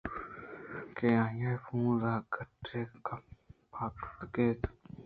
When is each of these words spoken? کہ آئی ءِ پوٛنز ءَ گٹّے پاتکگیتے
کہ 0.95 1.07
آئی 1.23 1.43
ءِ 1.57 1.63
پوٛنز 1.63 2.03
ءَ 2.13 2.27
گٹّے 2.35 2.81
پاتکگیتے 3.71 4.69